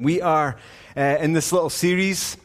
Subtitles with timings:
[0.00, 0.56] We are
[0.96, 2.36] uh, in this little series.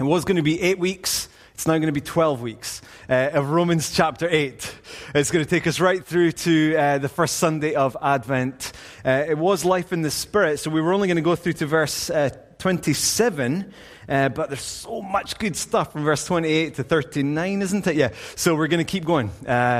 [0.00, 1.28] It was going to be eight weeks.
[1.54, 4.74] It's now going to be 12 weeks uh, of Romans chapter 8.
[5.14, 8.72] It's going to take us right through to uh, the first Sunday of Advent.
[9.04, 11.52] Uh, it was life in the Spirit, so we were only going to go through
[11.52, 13.72] to verse uh, 27.
[14.08, 17.94] Uh, but there's so much good stuff from verse 28 to 39, isn't it?
[17.94, 18.10] Yeah.
[18.34, 19.30] So we're going to keep going.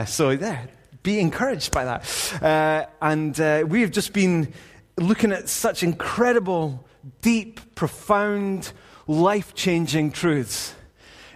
[0.07, 0.65] so, yeah,
[1.03, 2.89] be encouraged by that.
[3.03, 4.53] and we've just been
[4.97, 6.87] looking at such incredible
[7.21, 8.73] deep, profound,
[9.07, 10.75] life changing truths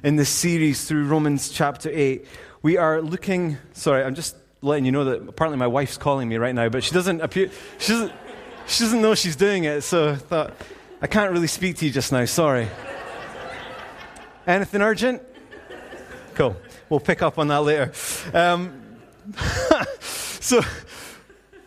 [0.02, 2.26] in this series through Romans chapter 8.
[2.62, 6.36] We are looking, sorry, I'm just letting you know that apparently my wife's calling me
[6.36, 8.12] right now, but she doesn't appear, she doesn't,
[8.66, 10.54] she doesn't know she's doing it, so I thought,
[11.00, 12.68] I can't really speak to you just now, sorry.
[14.46, 15.22] Anything urgent?
[16.34, 16.56] Cool.
[16.88, 17.92] We'll pick up on that later.
[18.34, 18.98] Um,
[20.00, 20.60] so,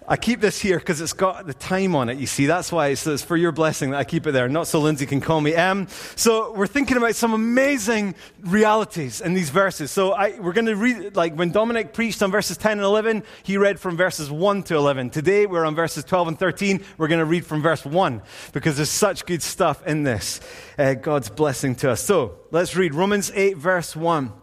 [0.07, 2.45] I keep this here because it's got the time on it, you see.
[2.45, 5.05] That's why it's, it's, for your blessing that I keep it there, not so Lindsay
[5.05, 5.55] can call me.
[5.55, 9.91] Um, so we're thinking about some amazing realities in these verses.
[9.91, 13.23] So I, we're going to read, like when Dominic preached on verses 10 and 11,
[13.43, 15.10] he read from verses 1 to 11.
[15.10, 16.84] Today we're on verses 12 and 13.
[16.98, 20.41] We're going to read from verse 1 because there's such good stuff in this.
[20.77, 22.01] Uh, God's blessing to us.
[22.01, 24.34] So let's read Romans 8, verse 1.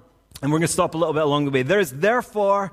[0.43, 1.63] And we're going to stop a little bit along the way.
[1.63, 2.73] There is therefore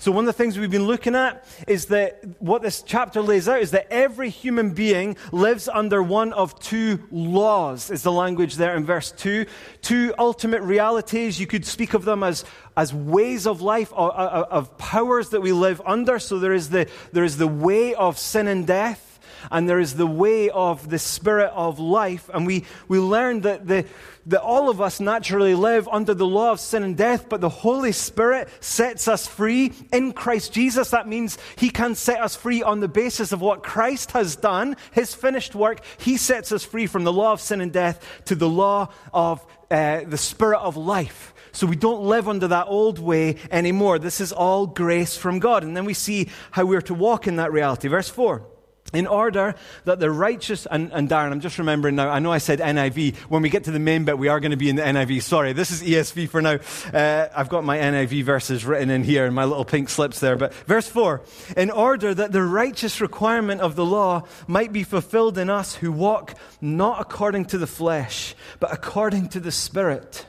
[0.00, 3.48] so, one of the things we've been looking at is that what this chapter lays
[3.48, 8.54] out is that every human being lives under one of two laws, is the language
[8.54, 9.44] there in verse 2.
[9.82, 11.40] Two ultimate realities.
[11.40, 12.44] You could speak of them as,
[12.76, 16.20] as ways of life, of, uh, uh, of powers that we live under.
[16.20, 19.07] So, there is, the, there is the way of sin and death
[19.50, 22.30] and there is the way of the spirit of life.
[22.32, 23.84] And we, we learn that, the,
[24.26, 27.48] that all of us naturally live under the law of sin and death, but the
[27.48, 30.90] Holy Spirit sets us free in Christ Jesus.
[30.90, 34.76] That means He can set us free on the basis of what Christ has done,
[34.92, 35.80] His finished work.
[35.98, 39.44] He sets us free from the law of sin and death to the law of
[39.70, 41.34] uh, the spirit of life.
[41.52, 43.98] So we don't live under that old way anymore.
[43.98, 45.64] This is all grace from God.
[45.64, 47.88] And then we see how we're to walk in that reality.
[47.88, 48.44] Verse 4
[48.92, 49.54] in order
[49.84, 53.16] that the righteous, and, and, Darren, I'm just remembering now, I know I said NIV.
[53.28, 55.22] When we get to the main bit, we are going to be in the NIV.
[55.22, 56.58] Sorry, this is ESV for now.
[56.92, 60.36] Uh, I've got my NIV verses written in here in my little pink slips there.
[60.36, 61.20] But verse 4
[61.56, 65.92] In order that the righteous requirement of the law might be fulfilled in us who
[65.92, 70.26] walk not according to the flesh, but according to the Spirit.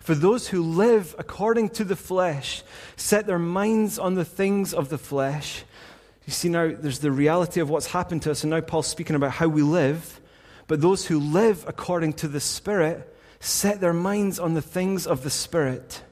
[0.00, 2.62] For those who live according to the flesh
[2.96, 5.64] set their minds on the things of the flesh
[6.26, 9.16] you see, now there's the reality of what's happened to us, and now Paul's speaking
[9.16, 10.20] about how we live.
[10.68, 15.24] But those who live according to the Spirit set their minds on the things of
[15.24, 16.02] the Spirit.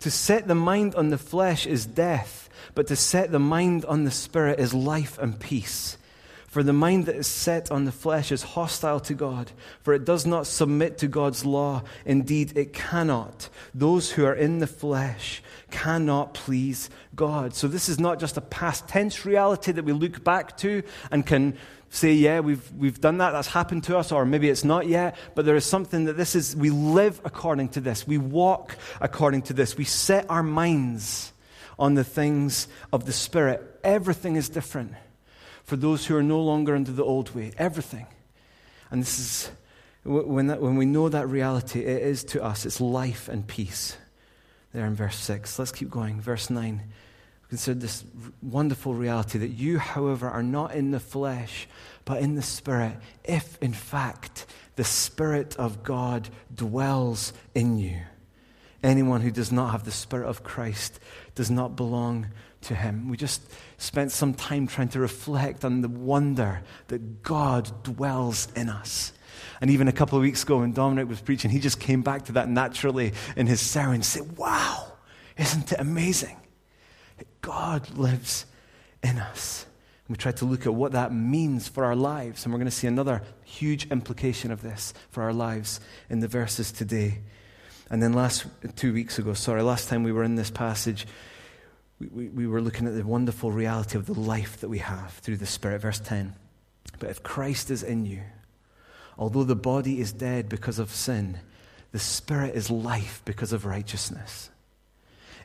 [0.00, 4.04] To set the mind on the flesh is death, but to set the mind on
[4.04, 5.98] the Spirit is life and peace.
[6.46, 10.04] For the mind that is set on the flesh is hostile to God, for it
[10.04, 11.82] does not submit to God's law.
[12.04, 13.48] Indeed, it cannot.
[13.72, 17.54] Those who are in the flesh cannot please God.
[17.54, 21.26] So, this is not just a past tense reality that we look back to and
[21.26, 21.56] can
[21.90, 25.16] say, yeah, we've, we've done that, that's happened to us, or maybe it's not yet,
[25.34, 29.42] but there is something that this is, we live according to this, we walk according
[29.42, 31.32] to this, we set our minds
[31.78, 33.80] on the things of the Spirit.
[33.82, 34.92] Everything is different
[35.64, 37.52] for those who are no longer under the old way.
[37.58, 38.06] Everything.
[38.90, 39.50] And this is,
[40.04, 43.96] when, that, when we know that reality, it is to us, it's life and peace.
[44.72, 45.58] There in verse 6.
[45.58, 46.20] Let's keep going.
[46.20, 46.82] Verse 9.
[47.48, 48.04] Consider this
[48.40, 51.66] wonderful reality that you, however, are not in the flesh,
[52.04, 57.98] but in the Spirit, if in fact the Spirit of God dwells in you.
[58.84, 61.00] Anyone who does not have the Spirit of Christ
[61.34, 62.28] does not belong
[62.62, 63.08] to Him.
[63.08, 63.42] We just
[63.78, 69.12] spent some time trying to reflect on the wonder that God dwells in us.
[69.60, 72.24] And even a couple of weeks ago, when Dominic was preaching, he just came back
[72.26, 74.92] to that naturally in his sermon and said, Wow,
[75.36, 76.36] isn't it amazing
[77.18, 78.46] that God lives
[79.02, 79.66] in us?
[80.06, 82.44] And we tried to look at what that means for our lives.
[82.44, 86.28] And we're going to see another huge implication of this for our lives in the
[86.28, 87.18] verses today.
[87.90, 88.46] And then last
[88.76, 91.06] two weeks ago, sorry, last time we were in this passage,
[91.98, 95.12] we, we, we were looking at the wonderful reality of the life that we have
[95.14, 95.82] through the Spirit.
[95.82, 96.34] Verse 10.
[96.98, 98.22] But if Christ is in you,
[99.20, 101.38] although the body is dead because of sin,
[101.92, 104.50] the Spirit is life because of righteousness.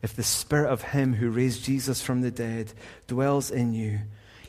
[0.02, 2.72] If the Spirit of Him who raised Jesus from the dead
[3.06, 4.00] dwells in you,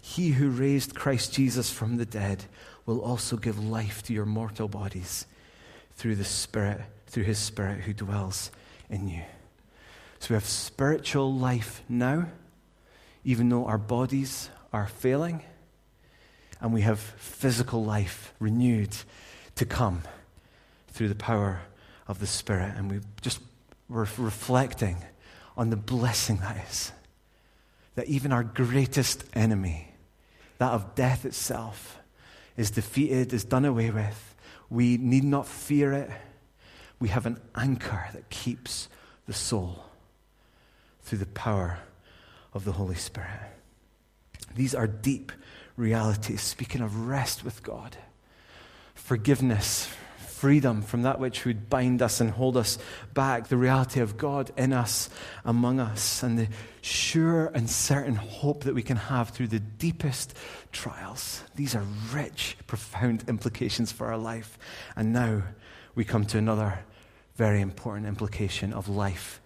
[0.01, 2.45] He who raised Christ Jesus from the dead
[2.87, 5.27] will also give life to your mortal bodies
[5.97, 8.53] through the Spirit, through His Spirit who dwells
[8.89, 9.23] in you.
[10.21, 12.27] So we have spiritual life now,
[13.25, 15.43] even though our bodies are failing,
[16.61, 18.97] and we have physical life renewed
[19.57, 20.03] to come
[20.89, 21.61] through the power
[22.09, 22.75] of the Spirit.
[22.77, 23.41] And we just
[23.89, 24.99] were reflecting
[25.57, 26.93] on the blessing that is.
[27.95, 29.93] That even our greatest enemy,
[30.59, 31.99] that of death itself,
[32.57, 34.35] is defeated, is done away with.
[34.71, 36.11] We need not fear it.
[36.99, 38.89] We have an anchor that keeps
[39.27, 39.85] the soul
[41.03, 41.79] through the power
[42.53, 43.29] of the Holy Spirit.
[44.55, 45.33] These are deep
[45.77, 46.41] realities.
[46.41, 47.97] Speaking of rest with God,
[48.95, 49.89] forgiveness
[50.37, 52.77] freedom from that which would bind us and hold us
[53.15, 55.09] back, the reality of God in us,
[55.47, 56.49] among us, and the
[56.83, 60.37] sure and certain hope that we can have through the deepest
[60.73, 61.43] trials.
[61.55, 64.59] These are rich, profound implications for our life.
[64.95, 65.43] And now
[65.95, 66.81] we come to another
[67.37, 69.41] very important implication of life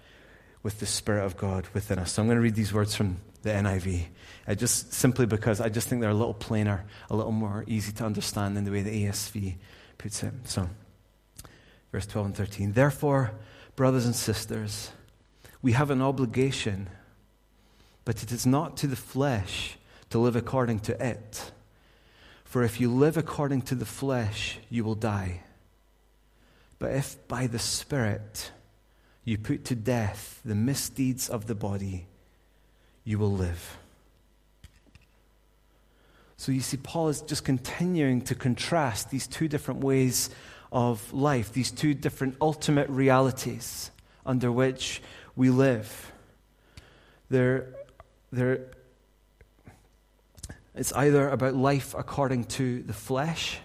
[0.64, 2.12] with the Spirit of God within us.
[2.12, 4.06] So I'm going to read these words from the NIV,
[4.46, 7.92] uh, just simply because I just think they're a little plainer, a little more easy
[7.92, 9.56] to understand than the way the ESV
[9.98, 10.32] puts it.
[10.44, 10.68] So,
[11.92, 12.72] verse 12 and 13.
[12.72, 13.32] Therefore,
[13.76, 14.92] brothers and sisters,
[15.62, 16.88] we have an obligation,
[18.04, 19.78] but it is not to the flesh
[20.10, 21.50] to live according to it.
[22.44, 25.42] For if you live according to the flesh, you will die.
[26.78, 28.50] But if by the Spirit
[29.24, 32.06] you put to death the misdeeds of the body,
[33.04, 33.78] you will live.
[36.36, 40.30] So you see, Paul is just continuing to contrast these two different ways
[40.72, 43.90] of life, these two different ultimate realities
[44.24, 45.02] under which
[45.36, 46.12] we live.
[47.28, 47.66] They're,
[48.32, 48.66] they're,
[50.74, 53.58] it's either about life according to the flesh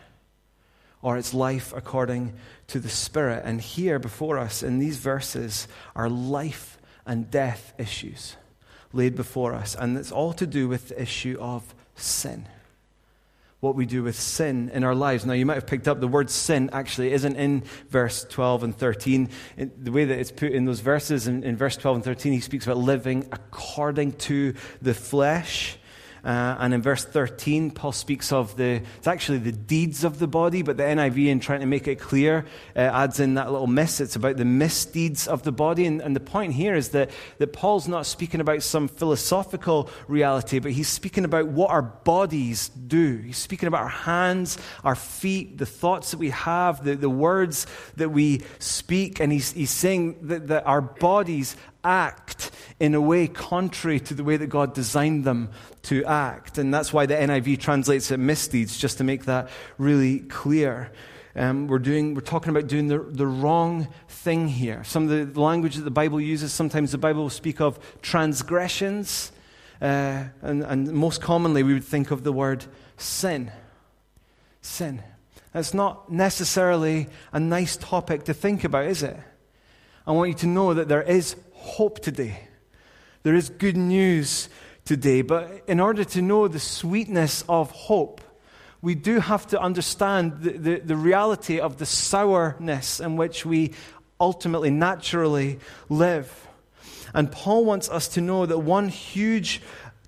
[1.01, 2.33] or it's life according
[2.67, 3.43] to the Spirit.
[3.45, 8.35] And here before us in these verses are life and death issues
[8.95, 9.75] laid before us.
[9.75, 12.47] And it's all to do with the issue of sin
[13.65, 15.25] what we do with sin in our lives.
[15.25, 18.77] Now, you might have picked up the word sin actually isn't in verse 12 and
[18.77, 19.29] 13.
[19.57, 22.33] In the way that it's put in those verses, in, in verse 12 and 13,
[22.33, 24.53] he speaks about living according to
[24.83, 25.79] the flesh.
[26.25, 30.27] Uh, and in verse 13, Paul speaks of the, it's actually the deeds of the
[30.27, 32.45] body, but the NIV, in trying to make it clear,
[32.75, 34.01] uh, adds in that little miss.
[34.01, 35.85] It's about the misdeeds of the body.
[35.85, 40.57] And, and the point here is that, that Paul's not speaking about some philosophical reality,
[40.57, 43.17] but he's speaking about what our bodies do.
[43.17, 47.67] He's speaking about our hands, our feet, the thoughts that we have, the, the words
[47.97, 49.19] that we speak.
[49.19, 52.49] And he's, he's saying that, that our bodies act
[52.79, 55.51] in a way contrary to the way that God designed them
[55.85, 56.57] to act.
[56.57, 60.91] And that's why the NIV translates it misdeeds, just to make that really clear.
[61.35, 64.83] Um, we're, doing, we're talking about doing the, the wrong thing here.
[64.83, 69.31] Some of the language that the Bible uses, sometimes the Bible will speak of transgressions,
[69.81, 72.65] uh, and, and most commonly we would think of the word
[72.97, 73.51] sin.
[74.61, 75.03] Sin.
[75.51, 79.17] That's not necessarily a nice topic to think about, is it?
[80.07, 82.47] I want you to know that there is hope today.
[83.23, 84.49] There is good news
[84.85, 85.21] today.
[85.21, 88.21] But in order to know the sweetness of hope,
[88.81, 93.73] we do have to understand the, the, the, reality of the sourness in which we
[94.19, 96.47] ultimately, naturally live.
[97.13, 99.61] And Paul wants us to know that one huge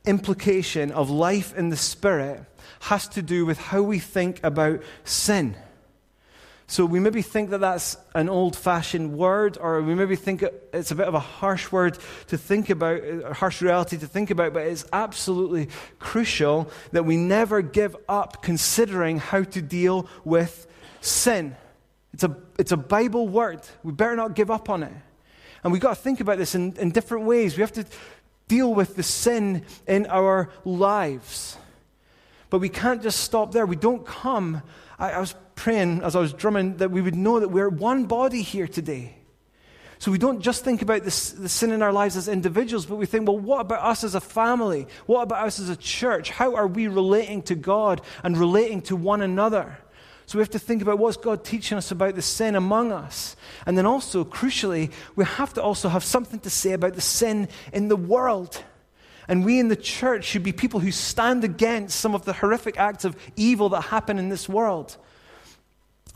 [0.06, 2.46] implication of life in the Spirit
[2.82, 5.56] has to do with how we think about sin.
[6.70, 10.44] So we maybe think that that's an old fashioned word, or we maybe think
[10.74, 11.98] it's a bit of a harsh word
[12.28, 17.16] to think about, a harsh reality to think about, but it's absolutely crucial that we
[17.16, 20.68] never give up considering how to deal with
[21.00, 21.56] sin.
[22.14, 23.62] It's a, it's a Bible word.
[23.82, 24.94] We better not give up on it.
[25.64, 27.56] And we've got to think about this in, in different ways.
[27.56, 27.86] We have to
[28.50, 31.58] deal with the sin in our lives.
[32.50, 33.66] But we can't just stop there.
[33.66, 34.64] We don't come.
[35.00, 38.06] I, I was praying as I was drumming that we would know that we're one
[38.06, 39.18] body here today.
[40.00, 42.98] So we don't just think about this, the sin in our lives as individuals, but
[42.98, 44.88] we think, well, what about us as a family?
[45.08, 46.30] What about us as a church?
[46.30, 49.80] How are we relating to God and relating to one another?
[50.28, 53.36] So we have to think about what's God teaching us about the sin among us.
[53.66, 57.48] And then also, crucially, we have to also have something to say about the sin
[57.74, 58.62] in the world.
[59.28, 62.78] And we in the church should be people who stand against some of the horrific
[62.78, 64.98] acts of evil that happen in this world.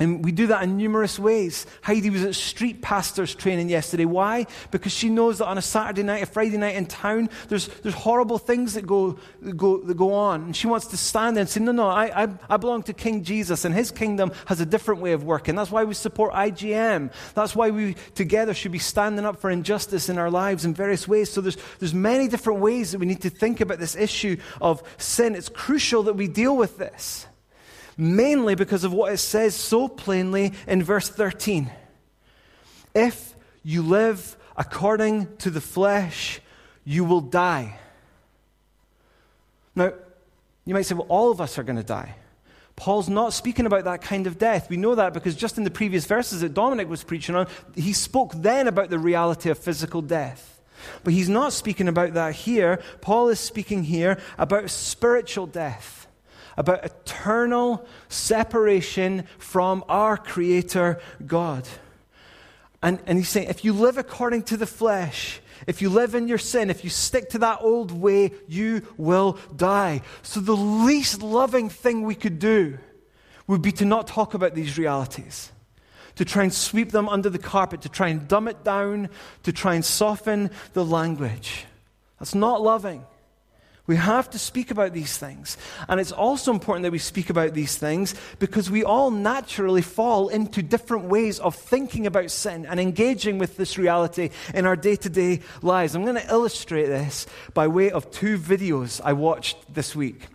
[0.01, 1.67] And we do that in numerous ways.
[1.83, 4.05] Heidi was at street pastors training yesterday.
[4.05, 4.47] Why?
[4.71, 7.93] Because she knows that on a Saturday night, a Friday night in town, there's, there's
[7.93, 9.19] horrible things that go,
[9.55, 10.41] go, that go on.
[10.41, 12.93] And she wants to stand there and say, no, no, I, I, I belong to
[12.93, 15.53] King Jesus, and his kingdom has a different way of working.
[15.53, 17.13] That's why we support IGM.
[17.35, 21.07] That's why we together should be standing up for injustice in our lives in various
[21.07, 21.31] ways.
[21.31, 24.81] So there's, there's many different ways that we need to think about this issue of
[24.97, 25.35] sin.
[25.35, 27.27] It's crucial that we deal with this
[27.97, 31.71] mainly because of what it says so plainly in verse 13.
[32.93, 33.33] If
[33.63, 36.41] you live according to the flesh,
[36.83, 37.77] you will die.
[39.75, 39.93] Now,
[40.65, 42.15] you might say, well, all of us are going to die.
[42.75, 44.69] Paul's not speaking about that kind of death.
[44.69, 47.93] We know that because just in the previous verses that Dominic was preaching on, he
[47.93, 50.61] spoke then about the reality of physical death.
[51.03, 52.81] But he's not speaking about that here.
[53.01, 56.00] Paul is speaking here about spiritual death
[56.57, 61.67] about eternal separation from our Creator God.
[62.83, 66.27] And, and he's saying, if you live according to the flesh, if you live in
[66.27, 70.01] your sin, if you stick to that old way, you will die.
[70.23, 72.79] So the least loving thing we could do
[73.45, 75.51] would be to not talk about these realities,
[76.15, 79.09] to try and sweep them under the carpet, to try and dumb it down,
[79.43, 81.65] to try and soften the language.
[82.19, 83.05] That's not loving.
[83.87, 85.57] We have to speak about these things.
[85.87, 90.29] And it's also important that we speak about these things because we all naturally fall
[90.29, 94.95] into different ways of thinking about sin and engaging with this reality in our day
[94.97, 95.95] to day lives.
[95.95, 100.27] I'm going to illustrate this by way of two videos I watched this week.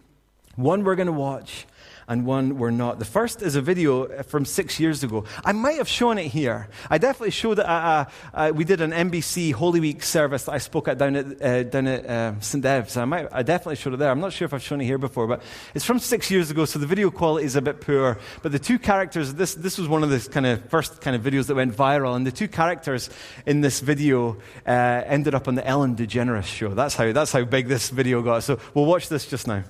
[0.57, 1.67] One we're going to watch
[2.09, 2.99] and one we're not.
[2.99, 5.25] The first is a video from six years ago.
[5.45, 6.69] I might have shown it here.
[6.89, 7.67] I definitely showed it.
[7.67, 11.17] At, uh, uh, we did an NBC Holy Week service that I spoke at down
[11.17, 12.65] at, uh, down at uh, St.
[12.65, 12.97] Ev's.
[12.97, 14.11] I, might, I definitely showed it there.
[14.11, 15.43] I'm not sure if I've shown it here before, but
[15.75, 18.19] it's from six years ago, so the video quality is a bit poor.
[18.43, 21.23] But the two characters, this, this was one of the kind of first kind of
[21.23, 23.11] videos that went viral, and the two characters
[23.47, 24.37] in this video
[24.67, 24.71] uh,
[25.07, 26.75] ended up on the Ellen DeGeneres show.
[26.75, 28.43] That's how, that's how big this video got.
[28.43, 29.65] So we'll watch this just now.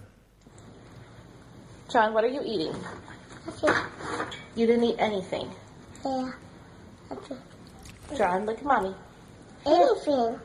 [1.89, 2.75] John, what are you eating?
[3.49, 3.73] Okay.
[4.57, 5.51] You didn't eat anything.
[6.05, 6.33] Yeah.
[7.13, 7.37] Okay.
[8.17, 8.95] John, look at mommy.
[9.65, 10.39] Anything.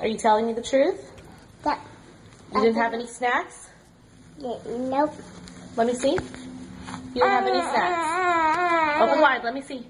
[0.00, 1.10] Are you telling me the truth?
[1.62, 1.80] That.
[2.54, 3.68] You didn't have any snacks?
[4.38, 5.14] Nope.
[5.76, 6.12] Let me see.
[6.12, 6.18] You
[7.14, 9.00] didn't have any snacks.
[9.02, 9.86] Open wide, let me see.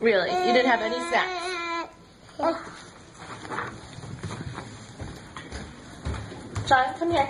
[0.00, 0.30] Really?
[0.30, 1.88] You didn't have any snacks?
[6.68, 7.28] John, come here.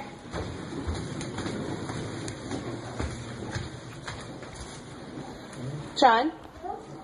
[6.02, 6.32] John,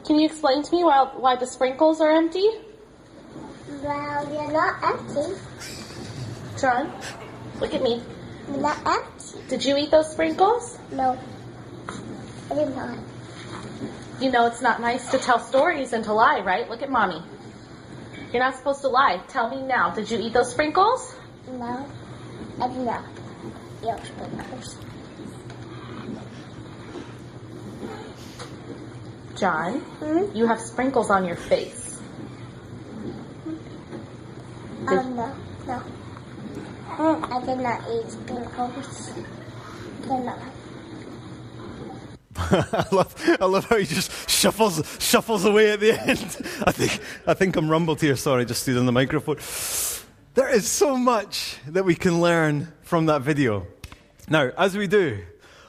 [0.05, 2.49] can you explain to me why, why the sprinkles are empty?
[3.81, 5.41] Well, they're not empty.
[6.61, 6.93] John,
[7.61, 8.03] look at me.
[8.49, 9.39] They're not empty.
[9.49, 10.77] Did you eat those sprinkles?
[10.91, 11.17] No.
[12.51, 12.99] I did not.
[14.21, 16.69] You know it's not nice to tell stories and to lie, right?
[16.69, 17.23] Look at mommy.
[18.33, 19.23] You're not supposed to lie.
[19.29, 19.91] Tell me now.
[19.91, 21.15] Did you eat those sprinkles?
[21.53, 21.87] No.
[22.61, 23.05] I did not.
[23.85, 24.77] Eat sprinkles.
[29.39, 30.37] John, Hmm?
[30.37, 32.01] you have sprinkles on your face.
[34.89, 35.33] Did- Um, no.
[35.67, 35.83] No.
[37.31, 39.11] I did not eat sprinkles.
[40.03, 40.39] Did not.
[42.39, 46.19] I love, I love how he just shuffles, shuffles away at the end.
[46.67, 48.17] I think, I think I'm rumbled here.
[48.17, 49.37] Sorry, just stood on the microphone.
[50.35, 53.67] There is so much that we can learn from that video.
[54.29, 55.19] Now, as we do,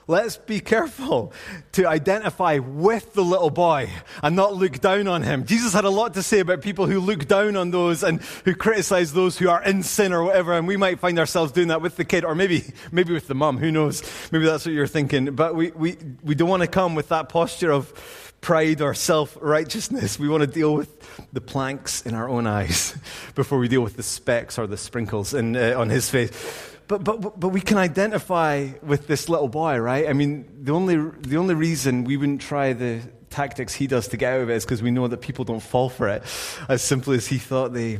[0.09, 1.31] let's be careful
[1.73, 3.89] to identify with the little boy
[4.23, 5.45] and not look down on him.
[5.45, 8.55] Jesus had a lot to say about people who look down on those and who
[8.55, 11.81] criticize those who are in sin or whatever, and we might find ourselves doing that
[11.81, 13.59] with the kid or maybe, maybe with the mum.
[13.59, 14.03] Who knows?
[14.31, 15.35] Maybe that's what you're thinking.
[15.35, 17.93] But we, we, we don't want to come with that posture of
[18.41, 20.17] pride or self righteousness.
[20.17, 20.89] We want to deal with
[21.33, 22.97] the planks in our own eyes
[23.35, 26.68] before we deal with the specks or the sprinkles in, uh, on his face.
[26.89, 30.09] But, but, but we can identify with this little boy, right?
[30.09, 34.17] I mean, the only, the only reason we wouldn't try the tactics he does to
[34.17, 36.23] get out of it is because we know that people don't fall for it
[36.67, 37.99] as simply as he thought they,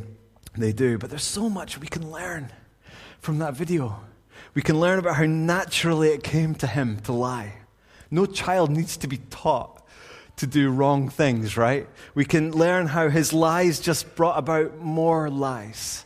[0.58, 0.98] they do.
[0.98, 2.50] But there's so much we can learn
[3.20, 4.00] from that video.
[4.54, 7.52] We can learn about how naturally it came to him to lie.
[8.10, 9.86] No child needs to be taught
[10.38, 11.86] to do wrong things, right?
[12.16, 16.04] We can learn how his lies just brought about more lies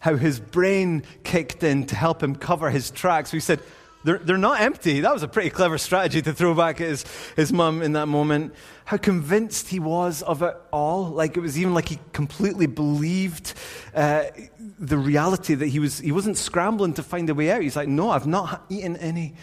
[0.00, 3.32] how his brain kicked in to help him cover his tracks.
[3.32, 3.60] We said,
[4.04, 5.00] they're, they're not empty.
[5.00, 8.06] That was a pretty clever strategy to throw back at his, his mum in that
[8.06, 8.54] moment.
[8.84, 11.06] How convinced he was of it all.
[11.06, 13.54] Like it was even like he completely believed
[13.94, 14.24] uh,
[14.78, 17.60] the reality that he, was, he wasn't scrambling to find a way out.
[17.60, 19.34] He's like, no, I've not eaten any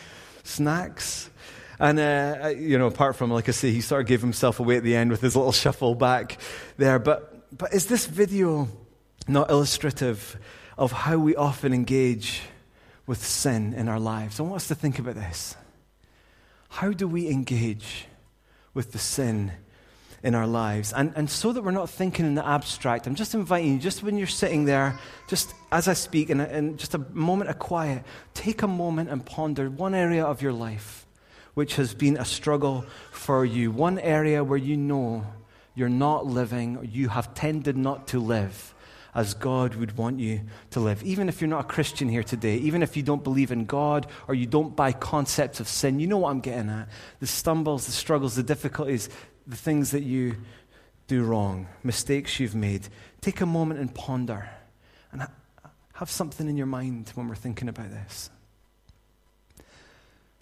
[0.44, 1.30] snacks.
[1.78, 4.78] And, uh, you know, apart from, like I say, he sort of gave himself away
[4.78, 6.38] at the end with his little shuffle back
[6.78, 7.00] there.
[7.00, 8.70] But, but is this video
[9.28, 10.38] not illustrative
[10.78, 12.42] of how we often engage
[13.08, 14.40] with sin in our lives?
[14.40, 15.56] I want us to think about this.
[16.70, 18.06] How do we engage
[18.74, 19.52] with the sin
[20.22, 20.92] in our lives?
[20.94, 24.04] And, and so that we're not thinking in the abstract, I'm just inviting you, just
[24.04, 27.60] when you're sitting there, just as I speak, in, a, in just a moment of
[27.60, 28.04] quiet,
[28.34, 31.06] take a moment and ponder one area of your life
[31.56, 35.26] which has been a struggle for you, one area where you know
[35.74, 38.75] you're not living, you have tended not to live
[39.16, 40.42] as God would want you
[40.72, 41.02] to live.
[41.04, 44.08] Even if you're not a Christian here today, even if you don't believe in God
[44.28, 46.90] or you don't buy concepts of sin, you know what I'm getting at.
[47.22, 49.08] The stumbles, the struggles, the difficulties,
[49.48, 50.36] the things that you
[51.08, 52.90] do wrong, mistakes you've made.
[53.22, 54.50] Take a moment and ponder
[55.14, 55.26] and
[55.94, 58.30] have something in your mind when we're thinking about this.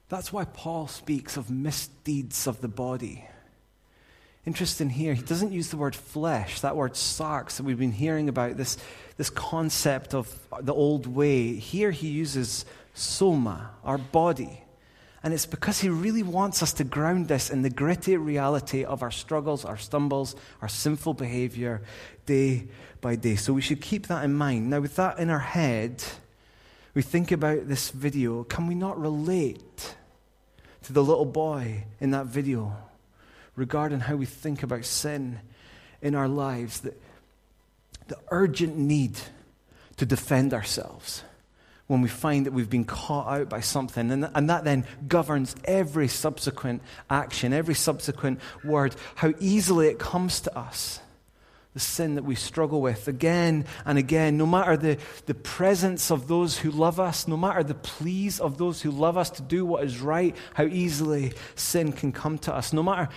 [0.10, 3.28] That's why Paul speaks of misdeeds of the body.
[4.46, 8.28] Interesting here, he doesn't use the word flesh, that word sarx that we've been hearing
[8.28, 8.78] about, this,
[9.16, 11.56] this concept of the old way.
[11.56, 14.62] Here he uses soma, our body.
[15.24, 19.02] And it's because he really wants us to ground this in the gritty reality of
[19.02, 21.82] our struggles, our stumbles, our sinful behavior
[22.26, 22.68] day
[23.00, 23.38] by day.
[23.38, 24.70] So we should keep that in mind.
[24.70, 26.04] Now, with that in our head,
[26.94, 28.44] we think about this video.
[28.44, 29.96] Can we not relate
[30.82, 32.76] to the little boy in that video
[33.56, 35.40] regarding how we think about sin
[36.02, 36.94] in our lives, the,
[38.08, 39.18] the urgent need
[39.98, 41.24] to defend ourselves
[41.88, 44.12] when we find that we've been caught out by something.
[44.12, 50.42] And, and that then governs every subsequent action, every subsequent word, how easily it comes
[50.42, 51.00] to us
[51.74, 56.28] the sin that we struggle with again and again, no matter the, the presence of
[56.28, 59.66] those who love us, no matter the pleas of those who love us to do
[59.66, 63.10] what is right, how easily sin can come to us, no matter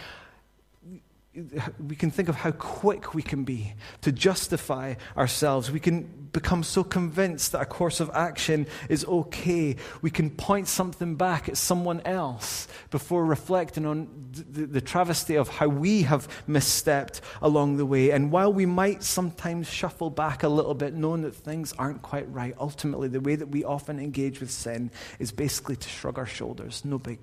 [1.78, 5.70] we can think of how quick we can be to justify ourselves.
[5.70, 9.76] We can become so convinced that a course of action is okay.
[10.02, 15.48] We can point something back at someone else before reflecting on the, the, travesty of
[15.48, 18.10] how we have misstepped along the way.
[18.10, 22.30] And while we might sometimes shuffle back a little bit, knowing that things aren't quite
[22.32, 26.26] right, ultimately, the way that we often engage with sin is basically to shrug our
[26.26, 26.84] shoulders.
[26.84, 27.18] No big,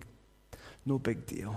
[0.86, 1.56] no big deal.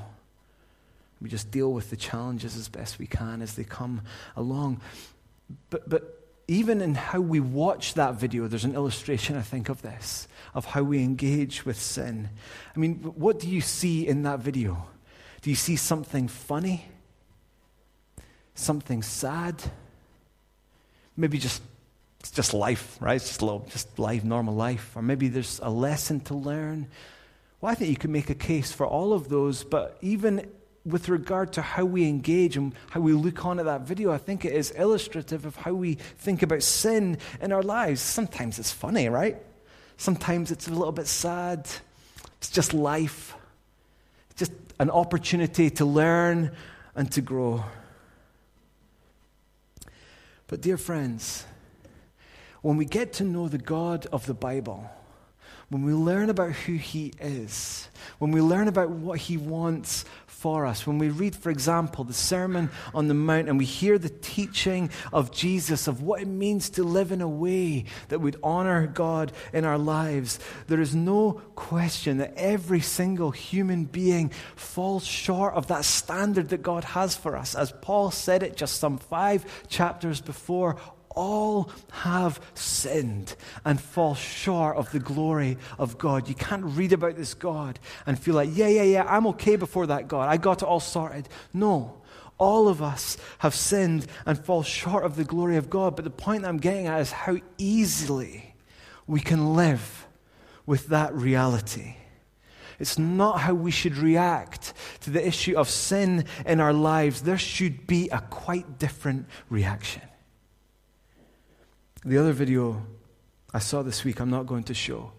[1.20, 4.02] We just deal with the challenges as best we can as they come
[4.36, 4.80] along.
[5.70, 9.82] But, but even in how we watch that video, there's an illustration, I think, of
[9.82, 12.28] this, of how we engage with sin.
[12.74, 14.86] I mean, what do you see in that video?
[15.42, 16.86] Do you see something funny?
[18.54, 19.62] Something sad?
[21.16, 21.62] Maybe just
[22.20, 23.16] it's just life, right?
[23.16, 24.96] It's just little, just life, normal life.
[24.96, 26.88] Or maybe there's a lesson to learn.
[27.60, 30.50] Well, I think you can make a case for all of those, but even
[30.86, 34.18] with regard to how we engage and how we look on at that video, I
[34.18, 38.00] think it is illustrative of how we think about sin in our lives.
[38.00, 39.36] Sometimes it's funny, right?
[39.96, 41.68] Sometimes it's a little bit sad.
[42.38, 43.34] It's just life,
[44.30, 46.54] it's just an opportunity to learn
[46.94, 47.64] and to grow.
[50.48, 51.44] But, dear friends,
[52.62, 54.88] when we get to know the God of the Bible,
[55.68, 60.04] when we learn about who He is, when we learn about what He wants
[60.36, 60.86] for us.
[60.86, 64.90] When we read, for example, the Sermon on the Mount and we hear the teaching
[65.10, 69.32] of Jesus of what it means to live in a way that would honor God
[69.54, 75.68] in our lives, there is no question that every single human being falls short of
[75.68, 77.54] that standard that God has for us.
[77.54, 80.76] As Paul said it just some five chapters before,
[81.16, 86.28] all have sinned and fall short of the glory of God.
[86.28, 89.88] You can't read about this God and feel like, yeah, yeah, yeah, I'm okay before
[89.88, 90.28] that God.
[90.28, 91.28] I got it all sorted.
[91.52, 92.00] No.
[92.38, 95.96] All of us have sinned and fall short of the glory of God.
[95.96, 98.54] But the point I'm getting at is how easily
[99.06, 100.06] we can live
[100.66, 101.96] with that reality.
[102.78, 107.22] It's not how we should react to the issue of sin in our lives.
[107.22, 110.02] There should be a quite different reaction.
[112.06, 112.86] The other video
[113.52, 115.10] I saw this week, I'm not going to show.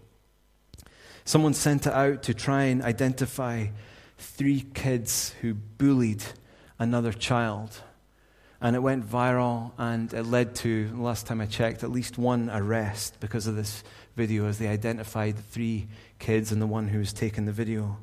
[1.26, 3.66] Someone sent it out to try and identify
[4.16, 6.22] three kids who bullied
[6.78, 7.78] another child.
[8.62, 12.48] And it went viral, and it led to, last time I checked, at least one
[12.48, 13.84] arrest because of this
[14.16, 17.98] video as they identified the three kids and the one who was taking the video.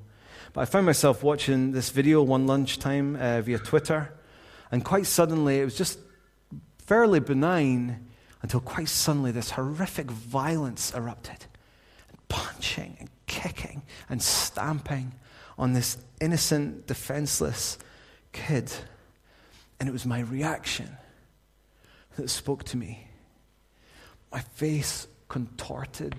[0.53, 4.13] But I found myself watching this video one lunchtime uh, via Twitter,
[4.71, 5.97] and quite suddenly it was just
[6.77, 8.04] fairly benign
[8.45, 11.47] until quite suddenly this horrific violence erupted.
[12.27, 15.13] Punching and kicking and stamping
[15.57, 17.79] on this innocent, defenseless
[18.33, 18.71] kid.
[19.79, 20.95] And it was my reaction
[22.17, 23.07] that spoke to me.
[24.31, 26.13] My face contorted.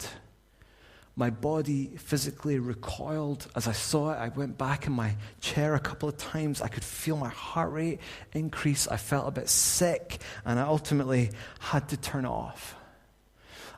[1.19, 4.17] My body physically recoiled as I saw it.
[4.17, 6.61] I went back in my chair a couple of times.
[6.61, 8.01] I could feel my heart rate
[8.35, 8.87] increase.
[8.87, 12.77] I felt a bit sick, and I ultimately had to turn it off.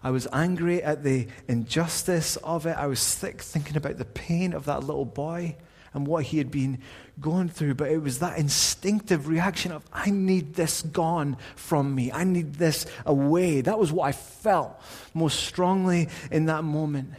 [0.03, 2.77] I was angry at the injustice of it.
[2.77, 5.55] I was sick thinking about the pain of that little boy
[5.94, 6.81] and what he had been
[7.20, 7.74] going through.
[7.74, 12.11] But it was that instinctive reaction of, I need this gone from me.
[12.11, 13.61] I need this away.
[13.61, 14.81] That was what I felt
[15.14, 17.11] most strongly in that moment.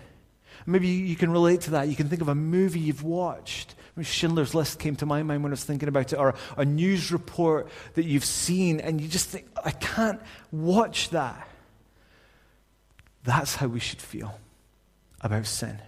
[0.70, 1.88] Maybe you can relate to that.
[1.88, 3.76] You can think of a movie you've watched.
[4.02, 7.12] Schindler's List came to my mind when I was thinking about it, or a news
[7.12, 11.48] report that you've seen, and you just think, I can't watch that.
[13.24, 14.40] That's how we should feel
[15.20, 15.82] about sin.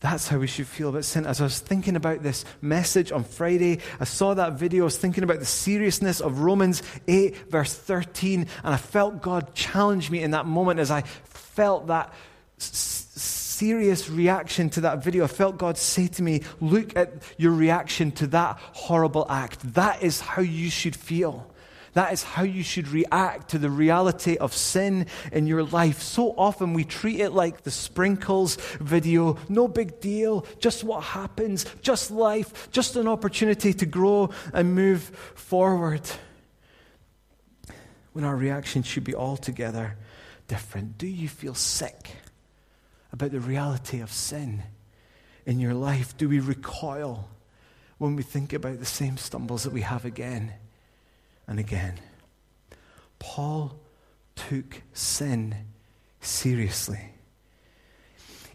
[0.00, 1.24] That's how we should feel about sin.
[1.24, 4.82] As I was thinking about this message on Friday, I saw that video.
[4.82, 9.54] I was thinking about the seriousness of Romans 8, verse 13, and I felt God
[9.54, 12.12] challenge me in that moment as I felt that
[13.56, 15.24] serious reaction to that video.
[15.24, 19.74] I felt God say to me, Look at your reaction to that horrible act.
[19.74, 21.50] That is how you should feel.
[21.94, 26.02] That is how you should react to the reality of sin in your life.
[26.02, 31.64] So often we treat it like the sprinkles video no big deal, just what happens,
[31.80, 36.02] just life, just an opportunity to grow and move forward.
[38.12, 39.96] When our reaction should be altogether
[40.48, 40.98] different.
[40.98, 42.10] Do you feel sick
[43.16, 44.62] about the reality of sin
[45.44, 46.16] in your life?
[46.16, 47.28] Do we recoil
[47.98, 50.52] when we think about the same stumbles that we have again?
[51.46, 51.94] and again.
[53.18, 53.78] Paul
[54.34, 55.54] took sin
[56.20, 57.12] seriously.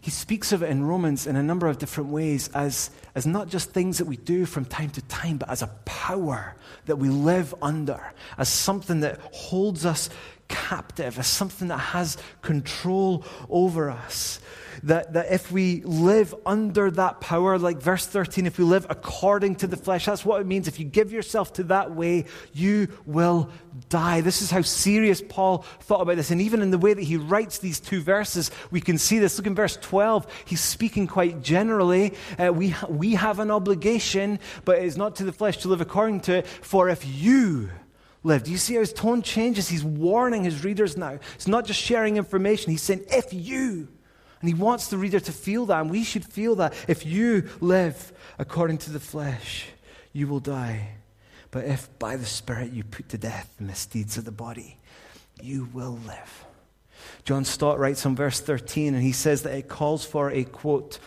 [0.00, 3.48] He speaks of it in Romans in a number of different ways as, as not
[3.48, 7.08] just things that we do from time to time, but as a power that we
[7.08, 10.10] live under, as something that holds us
[10.52, 14.38] captive, as something that has control over us.
[14.84, 19.56] That, that if we live under that power, like verse 13, if we live according
[19.56, 20.66] to the flesh, that's what it means.
[20.66, 23.50] If you give yourself to that way, you will
[23.88, 24.22] die.
[24.22, 26.30] This is how serious Paul thought about this.
[26.30, 29.38] And even in the way that he writes these two verses, we can see this.
[29.38, 30.26] Look in verse 12.
[30.46, 32.14] He's speaking quite generally.
[32.38, 35.80] Uh, we, we have an obligation, but it is not to the flesh to live
[35.80, 36.46] according to it.
[36.46, 37.70] For if you,
[38.22, 38.44] live.
[38.44, 39.68] Do you see how his tone changes?
[39.68, 41.18] He's warning his readers now.
[41.34, 42.70] It's not just sharing information.
[42.70, 43.88] He's saying, if you,
[44.40, 46.74] and he wants the reader to feel that, and we should feel that.
[46.88, 49.66] If you live according to the flesh,
[50.12, 50.96] you will die.
[51.50, 54.78] But if by the Spirit you put to death the misdeeds of the body,
[55.40, 56.44] you will live.
[57.24, 60.98] John Stott writes on verse 13, and he says that it calls for a quote,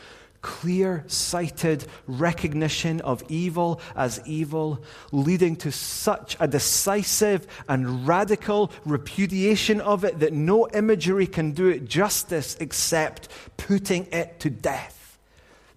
[0.45, 4.79] clear sighted recognition of evil as evil,
[5.11, 11.67] leading to such a decisive and radical repudiation of it that no imagery can do
[11.69, 13.27] it justice except
[13.57, 15.17] putting it to death.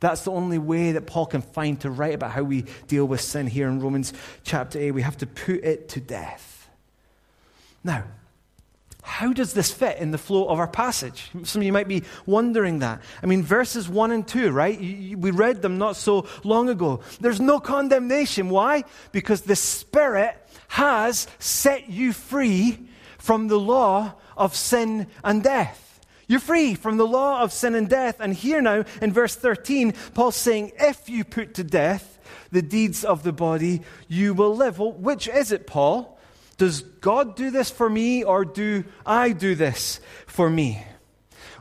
[0.00, 3.22] That's the only way that Paul can find to write about how we deal with
[3.22, 4.12] sin here in Romans
[4.44, 4.90] chapter 8.
[4.90, 6.68] We have to put it to death.
[7.82, 8.04] Now,
[9.08, 11.30] how does this fit in the flow of our passage?
[11.42, 13.02] Some of you might be wondering that.
[13.22, 14.78] I mean, verses 1 and 2, right?
[14.78, 17.00] We read them not so long ago.
[17.18, 18.50] There's no condemnation.
[18.50, 18.84] Why?
[19.10, 20.36] Because the Spirit
[20.68, 22.78] has set you free
[23.16, 26.00] from the law of sin and death.
[26.26, 28.20] You're free from the law of sin and death.
[28.20, 32.18] And here now, in verse 13, Paul's saying, if you put to death
[32.52, 34.78] the deeds of the body, you will live.
[34.78, 36.17] Well, which is it, Paul?
[36.58, 40.84] Does God do this for me or do I do this for me?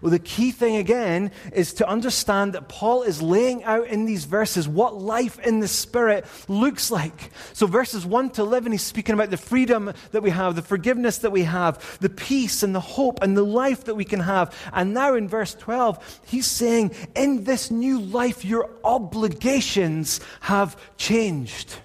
[0.02, 4.26] Well, the key thing again is to understand that Paul is laying out in these
[4.26, 7.32] verses what life in the Spirit looks like.
[7.54, 11.20] So, verses 1 to 11, he's speaking about the freedom that we have, the forgiveness
[11.20, 14.56] that we have, the peace and the hope and the life that we can have.
[14.72, 21.76] And now in verse 12, he's saying, in this new life, your obligations have changed.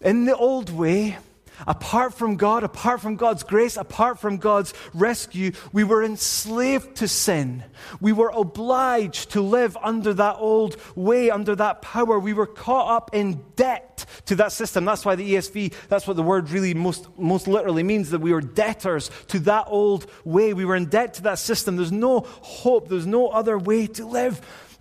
[0.00, 1.18] In the old way,
[1.66, 7.08] Apart from God, apart from God's grace, apart from God's rescue, we were enslaved to
[7.08, 7.64] sin.
[8.00, 12.18] We were obliged to live under that old way, under that power.
[12.18, 14.84] We were caught up in debt to that system.
[14.84, 18.32] That's why the ESV, that's what the word really most, most literally means, that we
[18.32, 20.54] were debtors to that old way.
[20.54, 21.76] We were in debt to that system.
[21.76, 24.40] There's no hope, there's no other way to live.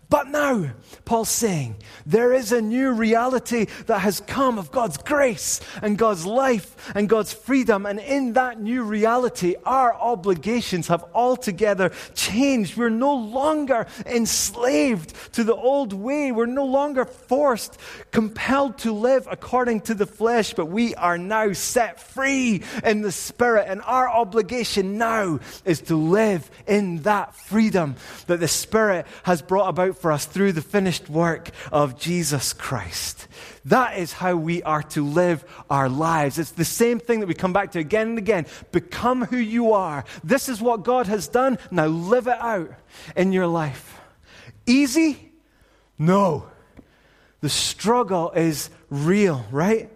[0.10, 0.72] But now,
[1.04, 6.26] Paul's saying, there is a new reality that has come of God's grace and God's
[6.26, 7.86] life and God's freedom.
[7.86, 12.78] And in that new reality, our obligations have altogether changed.
[12.78, 16.32] We're no longer enslaved to the old way.
[16.32, 17.78] We're no longer forced,
[18.12, 23.12] compelled to live according to the flesh, but we are now set free in the
[23.12, 23.66] Spirit.
[23.68, 27.96] And our obligation now is to live in that freedom
[28.28, 33.28] that the Spirit has brought about for us through the finished work of Jesus Christ.
[33.66, 36.40] That is how we are to live our lives.
[36.40, 38.46] It's the same thing that we come back to again and again.
[38.72, 40.06] Become who you are.
[40.24, 41.58] This is what God has done.
[41.72, 42.72] Now live it out
[43.16, 44.00] in your life.
[44.66, 45.32] Easy?
[45.98, 46.48] No.
[47.42, 49.92] The struggle is real, right?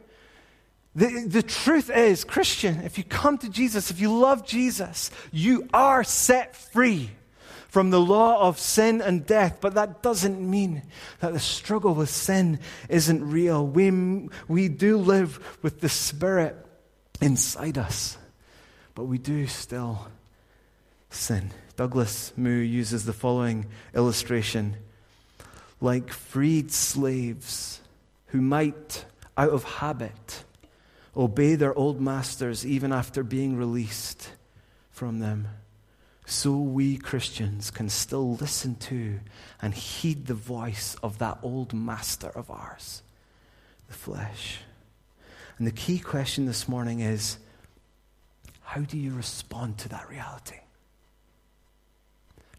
[0.93, 5.69] The, the truth is, Christian, if you come to Jesus, if you love Jesus, you
[5.73, 7.11] are set free
[7.71, 10.83] from the law of sin and death, but that doesn't mean
[11.21, 13.65] that the struggle with sin isn't real.
[13.65, 16.53] We, we do live with the Spirit
[17.21, 18.17] inside us,
[18.93, 20.09] but we do still
[21.11, 21.51] sin.
[21.77, 24.75] Douglas Moo uses the following illustration
[25.79, 27.79] like freed slaves
[28.27, 29.05] who might,
[29.37, 30.43] out of habit,
[31.15, 34.31] obey their old masters even after being released
[34.91, 35.47] from them
[36.31, 39.19] so we Christians can still listen to
[39.61, 43.03] and heed the voice of that old master of ours,
[43.89, 44.59] the flesh.
[45.57, 47.37] And the key question this morning is
[48.63, 50.55] how do you respond to that reality?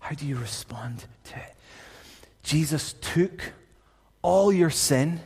[0.01, 1.55] How do you respond to it?
[2.43, 3.53] Jesus took
[4.21, 5.21] all your sin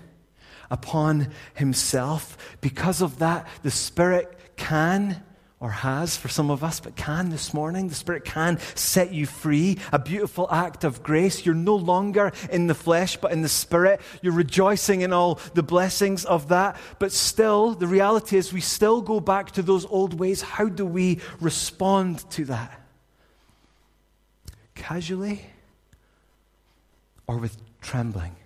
[0.70, 2.56] upon himself.
[2.60, 5.24] Because of that, the Spirit can
[5.66, 7.88] or has for some of us, but can this morning.
[7.88, 9.78] The Spirit can set you free.
[9.90, 11.44] A beautiful act of grace.
[11.44, 14.00] You're no longer in the flesh, but in the Spirit.
[14.22, 16.76] You're rejoicing in all the blessings of that.
[17.00, 20.40] But still, the reality is we still go back to those old ways.
[20.40, 22.80] How do we respond to that?
[24.76, 25.46] Casually
[27.26, 28.36] or with trembling?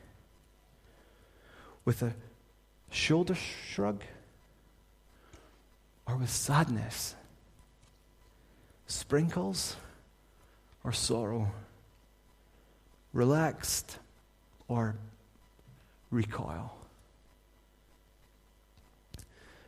[1.84, 2.14] With a
[2.90, 4.00] shoulder shrug?
[6.10, 7.14] Or with sadness?
[8.86, 9.76] Sprinkles
[10.84, 11.52] or sorrow?
[13.12, 13.98] Relaxed
[14.68, 14.96] or
[16.10, 16.74] recoil?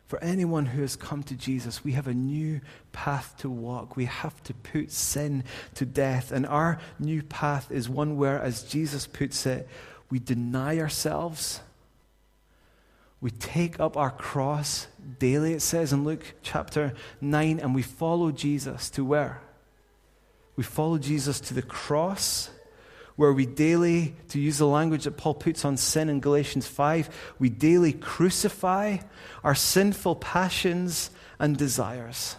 [0.07, 3.95] For anyone who has come to Jesus, we have a new path to walk.
[3.95, 5.43] We have to put sin
[5.75, 6.31] to death.
[6.31, 9.67] And our new path is one where, as Jesus puts it,
[10.11, 11.61] we deny ourselves
[13.23, 14.85] we take up our cross
[15.17, 19.41] daily, it says in Luke chapter 9, and we follow Jesus to where?
[20.57, 22.49] We follow Jesus to the cross,
[23.15, 27.33] where we daily, to use the language that Paul puts on sin in Galatians 5,
[27.39, 28.97] we daily crucify
[29.41, 31.09] our sinful passions
[31.39, 32.35] and desires.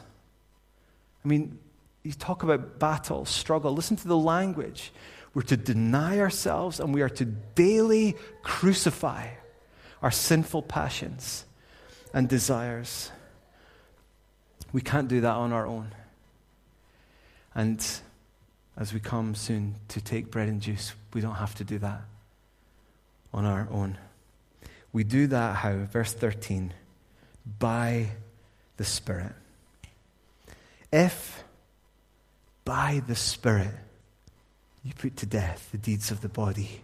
[1.25, 1.59] I mean,
[2.03, 3.73] you talk about battle, struggle.
[3.73, 4.93] Listen to the language.
[5.33, 9.29] We're to deny ourselves and we are to daily crucify
[10.05, 11.47] our sinful passions
[12.13, 13.11] and desires.
[14.71, 15.95] We can't do that on our own.
[17.55, 17.83] And
[18.77, 22.03] as we come soon to take bread and juice, we don't have to do that
[23.33, 23.97] on our own.
[24.93, 25.87] We do that how?
[25.91, 26.75] Verse 13
[27.59, 28.11] by
[28.77, 29.33] the Spirit.
[30.93, 31.45] If
[32.67, 33.73] by the Spirit
[34.83, 36.83] you put to death the deeds of the body,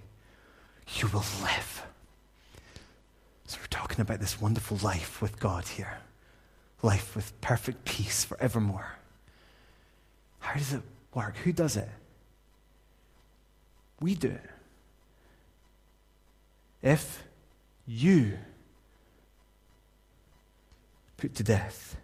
[0.96, 1.82] you will live.
[3.50, 5.98] So we're talking about this wonderful life with God here.
[6.84, 8.94] Life with perfect peace forevermore.
[10.38, 10.82] How does it
[11.12, 11.36] work?
[11.38, 11.88] Who does it?
[14.00, 14.50] We do it.
[16.80, 17.24] If
[17.88, 18.38] you
[21.16, 21.96] put to death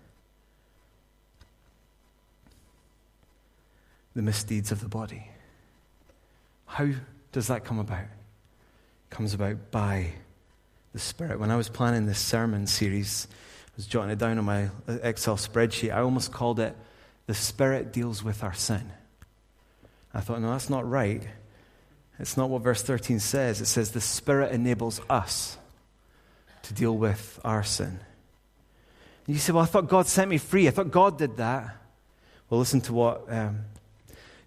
[4.16, 5.28] the misdeeds of the body,
[6.66, 6.88] how
[7.30, 8.00] does that come about?
[8.00, 10.10] It comes about by
[10.96, 11.38] the Spirit.
[11.38, 15.36] When I was planning this sermon series, I was jotting it down on my Excel
[15.36, 15.94] spreadsheet.
[15.94, 16.74] I almost called it
[17.26, 18.90] The Spirit Deals with Our Sin.
[20.14, 21.22] I thought, no, that's not right.
[22.18, 23.60] It's not what verse 13 says.
[23.60, 25.58] It says the Spirit enables us
[26.62, 28.00] to deal with our sin.
[29.26, 30.66] And you say, well, I thought God set me free.
[30.66, 31.76] I thought God did that.
[32.48, 33.66] Well, listen to what um,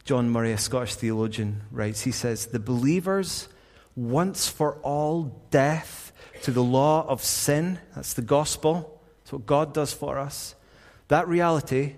[0.04, 2.02] John Murray, a Scottish theologian, writes.
[2.02, 3.50] He says, The believer's
[3.96, 6.09] once for all death
[6.44, 7.80] to the law of sin.
[7.96, 9.02] That's the gospel.
[9.20, 10.56] That's what God does for us.
[11.08, 11.96] That reality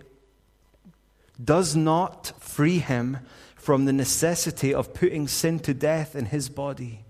[1.44, 3.18] does not free him
[3.56, 7.06] from the necessity of putting sin to death in his body,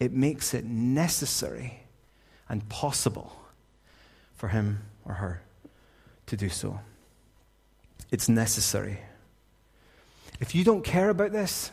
[0.00, 1.84] it makes it necessary
[2.48, 3.36] and possible
[4.34, 5.40] for him or her
[6.26, 6.80] to do so.
[8.10, 8.98] It's necessary.
[10.40, 11.70] If you don't care about this,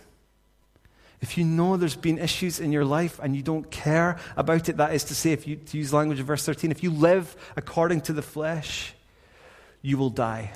[1.21, 4.77] if you know there's been issues in your life and you don't care about it,
[4.77, 7.35] that is to say, if you to use language of verse 13, if you live
[7.55, 8.93] according to the flesh,
[9.81, 10.51] you will die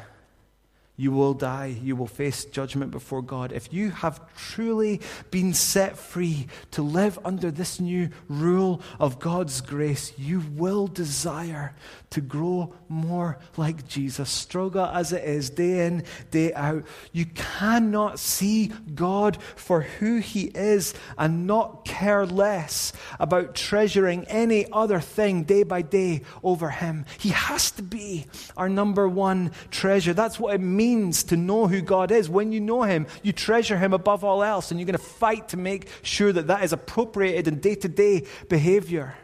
[0.97, 1.75] you will die.
[1.81, 3.51] You will face judgment before God.
[3.51, 9.59] If you have truly been set free to live under this new rule of God's
[9.59, 11.73] grace, you will desire
[12.11, 14.29] to grow more like Jesus.
[14.29, 16.85] Struggle as it is, day in, day out.
[17.11, 24.71] You cannot see God for who He is and not care less about treasuring any
[24.71, 27.05] other thing day by day over Him.
[27.19, 30.13] He has to be our number one treasure.
[30.13, 30.84] That's what it means
[31.25, 32.29] to know who God is.
[32.29, 35.49] When you know Him, you treasure Him above all else, and you're going to fight
[35.49, 39.15] to make sure that that is appropriated in day to day behavior.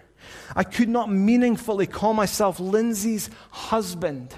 [0.55, 4.33] I could not meaningfully call myself Lindsay's husband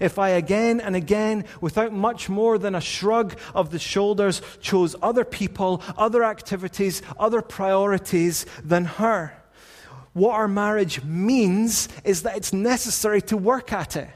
[0.00, 4.96] if I again and again, without much more than a shrug of the shoulders, chose
[5.02, 9.32] other people, other activities, other priorities than her.
[10.12, 14.08] What our marriage means is that it's necessary to work at it.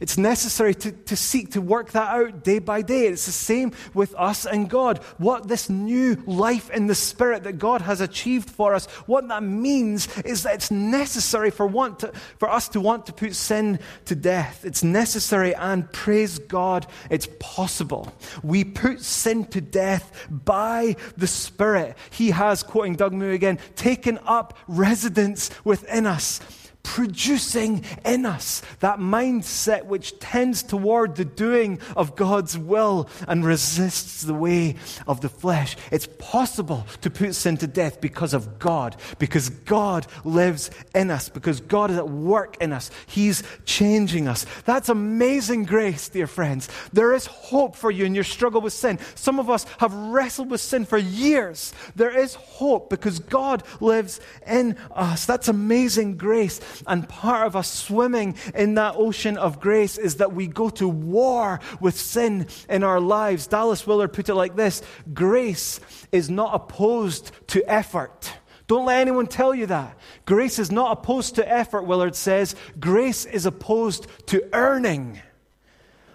[0.00, 3.06] It's necessary to, to seek to work that out day by day.
[3.06, 4.98] It's the same with us and God.
[5.18, 9.42] What this new life in the Spirit that God has achieved for us, what that
[9.42, 13.78] means is that it's necessary for, want to, for us to want to put sin
[14.06, 14.64] to death.
[14.64, 18.10] It's necessary, and praise God, it's possible.
[18.42, 21.96] We put sin to death by the Spirit.
[22.10, 26.40] He has, quoting Doug Moo again, taken up residence within us
[26.82, 34.22] producing in us that mindset which tends toward the doing of God's will and resists
[34.22, 35.76] the way of the flesh.
[35.90, 41.28] It's possible to put sin to death because of God, because God lives in us,
[41.28, 42.90] because God is at work in us.
[43.06, 44.46] He's changing us.
[44.64, 46.68] That's amazing grace, dear friends.
[46.92, 48.98] There is hope for you in your struggle with sin.
[49.14, 51.72] Some of us have wrestled with sin for years.
[51.94, 55.26] There is hope because God lives in us.
[55.26, 56.60] That's amazing grace.
[56.86, 60.88] And part of us swimming in that ocean of grace is that we go to
[60.88, 63.46] war with sin in our lives.
[63.46, 65.80] Dallas Willard put it like this Grace
[66.12, 68.32] is not opposed to effort.
[68.66, 69.98] Don't let anyone tell you that.
[70.26, 72.54] Grace is not opposed to effort, Willard says.
[72.78, 75.20] Grace is opposed to earning.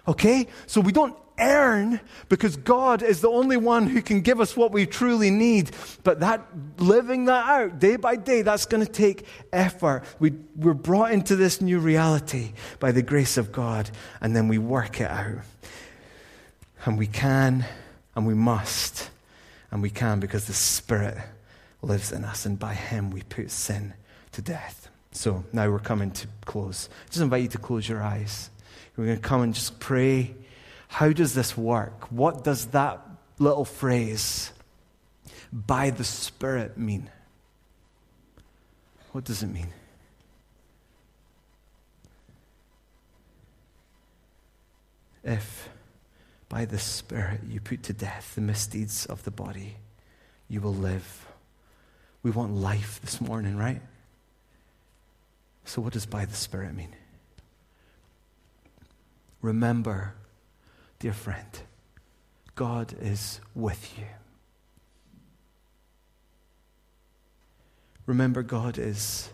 [0.08, 0.46] Okay?
[0.66, 4.72] So we don't earn because God is the only one who can give us what
[4.72, 5.70] we truly need.
[6.02, 6.46] But that
[6.78, 10.04] living that out day by day, that's going to take effort.
[10.18, 14.58] We, we're brought into this new reality by the grace of God, and then we
[14.58, 15.40] work it out.
[16.84, 17.64] And we can,
[18.14, 19.10] and we must,
[19.70, 21.16] and we can because the Spirit
[21.82, 23.94] lives in us, and by Him we put sin
[24.32, 24.88] to death.
[25.12, 26.88] So now we're coming to close.
[27.06, 28.50] I just invite you to close your eyes.
[28.96, 30.34] We're going to come and just pray
[30.88, 32.10] how does this work?
[32.10, 33.00] What does that
[33.38, 34.52] little phrase,
[35.52, 37.10] by the Spirit, mean?
[39.12, 39.72] What does it mean?
[45.24, 45.68] If
[46.48, 49.76] by the Spirit you put to death the misdeeds of the body,
[50.48, 51.26] you will live.
[52.22, 53.82] We want life this morning, right?
[55.64, 56.94] So, what does by the Spirit mean?
[59.42, 60.14] Remember
[60.98, 61.60] dear friend,
[62.54, 64.06] God is with you.
[68.06, 69.30] Remember, God is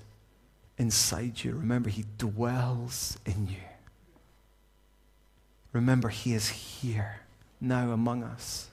[0.79, 1.53] inside you.
[1.53, 3.63] Remember, He dwells in you.
[5.73, 7.21] Remember, He is here
[7.61, 8.69] now among us.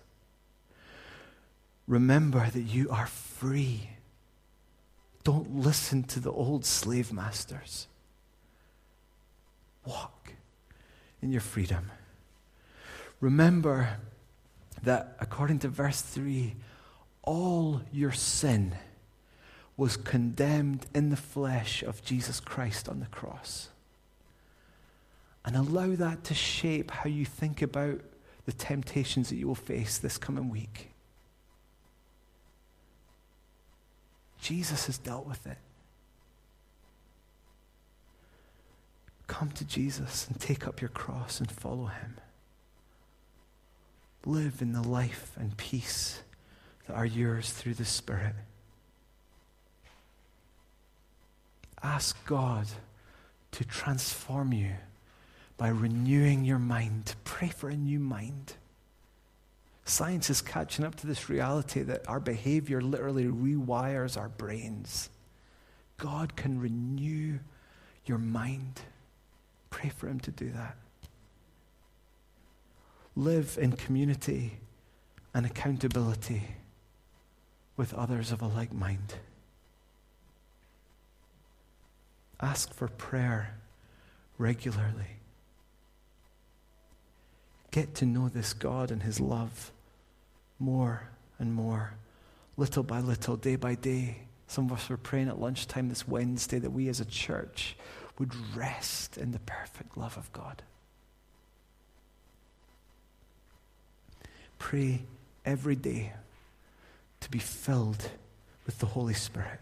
[1.87, 3.89] Remember that you are free.
[5.23, 7.87] Don't listen to the old slave masters.
[9.85, 10.33] Walk
[11.21, 11.91] in your freedom.
[13.19, 13.97] Remember
[14.83, 16.55] that according to verse 3,
[17.23, 18.75] all your sin
[19.75, 23.69] was condemned in the flesh of Jesus Christ on the cross.
[25.45, 28.01] And allow that to shape how you think about
[28.45, 30.91] the temptations that you will face this coming week.
[34.41, 35.57] Jesus has dealt with it.
[39.27, 42.15] Come to Jesus and take up your cross and follow him
[44.25, 46.21] live in the life and peace
[46.87, 48.35] that are yours through the Spirit.
[51.81, 52.67] Ask God
[53.51, 54.71] to transform you
[55.57, 57.15] by renewing your mind.
[57.23, 58.53] Pray for a new mind.
[59.85, 65.09] Science is catching up to this reality that our behavior literally rewires our brains.
[65.97, 67.39] God can renew
[68.05, 68.81] your mind.
[69.69, 70.77] Pray for Him to do that.
[73.19, 74.53] Live in community
[75.33, 76.55] and accountability
[77.75, 79.15] with others of a like mind.
[82.39, 83.57] Ask for prayer
[84.37, 85.17] regularly.
[87.71, 89.73] Get to know this God and His love
[90.57, 91.09] more
[91.39, 91.95] and more,
[92.55, 94.19] little by little, day by day.
[94.47, 97.75] Some of us were praying at lunchtime this Wednesday that we as a church
[98.17, 100.63] would rest in the perfect love of God.
[104.59, 105.01] Pray
[105.45, 106.13] every day
[107.21, 108.09] to be filled
[108.65, 109.59] with the Holy Spirit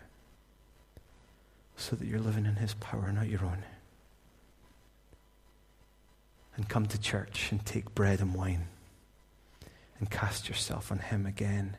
[1.78, 3.64] so that you're living in His power, not your own.
[6.56, 8.68] And come to church and take bread and wine
[10.00, 11.78] and cast yourself on Him again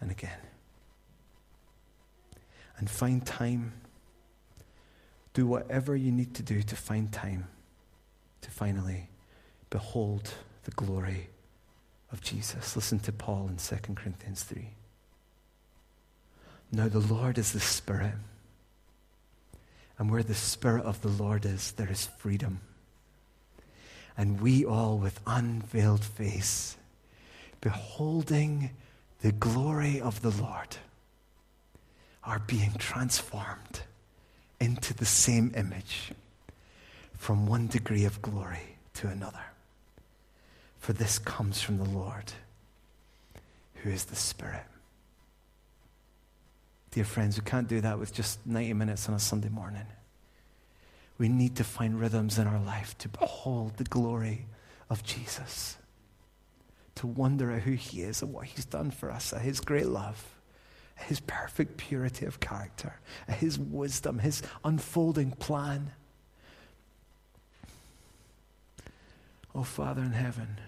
[0.00, 0.38] and again.
[2.78, 3.72] And find time.
[5.32, 7.48] Do whatever you need to do to find time
[8.42, 9.08] to finally
[9.70, 10.34] behold
[10.64, 11.28] the glory
[12.14, 12.76] of Jesus.
[12.76, 14.68] Listen to Paul in 2 Corinthians 3.
[16.70, 18.14] Now, the Lord is the Spirit.
[19.98, 22.60] And where the Spirit of the Lord is, there is freedom.
[24.16, 26.76] And we all, with unveiled face,
[27.60, 28.70] beholding
[29.20, 30.76] the glory of the Lord,
[32.22, 33.80] are being transformed
[34.60, 36.12] into the same image
[37.18, 39.53] from one degree of glory to another.
[40.84, 42.30] For this comes from the Lord,
[43.76, 44.64] who is the Spirit.
[46.90, 49.86] Dear friends, we can't do that with just 90 minutes on a Sunday morning.
[51.16, 54.44] We need to find rhythms in our life to behold the glory
[54.90, 55.78] of Jesus,
[56.96, 59.88] to wonder at who he is and what he's done for us, at his great
[59.88, 60.22] love,
[60.96, 65.92] his perfect purity of character, his wisdom, his unfolding plan.
[69.54, 70.58] Oh, Father in heaven,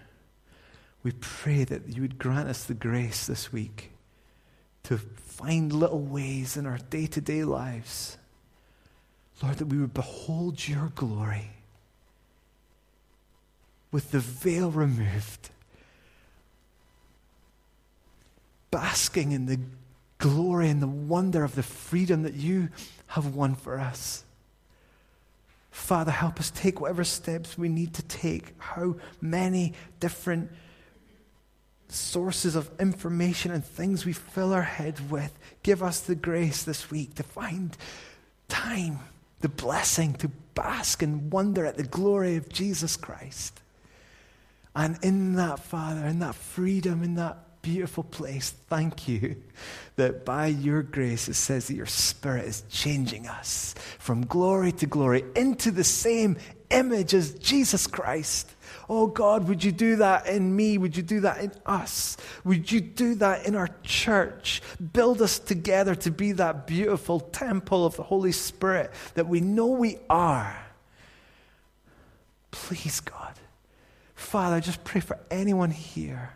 [1.07, 3.91] we pray that you would grant us the grace this week
[4.83, 8.17] to find little ways in our day to day lives
[9.41, 11.51] Lord, that we would behold your glory
[13.89, 15.49] with the veil removed,
[18.69, 19.61] basking in the
[20.17, 22.67] glory and the wonder of the freedom that you
[23.07, 24.25] have won for us.
[25.71, 28.53] Father, help us take whatever steps we need to take.
[28.57, 30.51] How many different
[31.89, 35.37] sources of information and things we fill our head with.
[35.63, 37.75] Give us the grace this week to find
[38.47, 38.99] time
[39.39, 43.59] the blessing to bask and wonder at the glory of Jesus Christ.
[44.75, 49.35] And in that, Father, in that freedom, in that beautiful place, thank you
[49.95, 54.85] that by your grace it says that your Spirit is changing us from glory to
[54.85, 56.37] glory into the same
[56.69, 58.51] image as Jesus Christ.
[58.89, 60.77] Oh God, would you do that in me?
[60.77, 62.15] Would you do that in us?
[62.45, 64.61] Would you do that in our church?
[64.93, 69.67] Build us together to be that beautiful temple of the Holy Spirit that we know
[69.67, 70.57] we are.
[72.51, 73.33] Please, God.
[74.15, 76.33] Father, I just pray for anyone here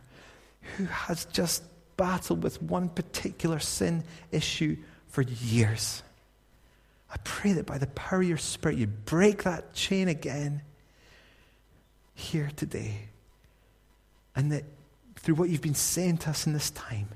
[0.75, 1.63] who has just
[1.95, 4.75] battled with one particular sin issue
[5.07, 6.03] for years.
[7.09, 10.61] I pray that by the power of your Spirit, you break that chain again
[12.13, 13.09] here today.
[14.35, 14.63] And that
[15.17, 17.09] through what you've been saying to us in this time,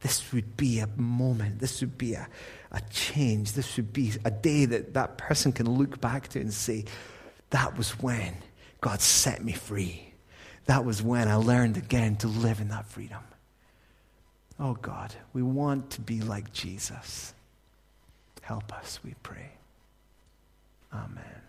[0.00, 2.28] this would be a moment, this would be a,
[2.70, 6.52] a change, this would be a day that that person can look back to and
[6.52, 6.84] say,
[7.50, 8.34] that was when
[8.80, 10.12] God set me free.
[10.66, 13.22] That was when I learned again to live in that freedom.
[14.58, 17.34] Oh God, we want to be like Jesus.
[18.42, 19.52] Help us, we pray.
[20.92, 21.43] Amen.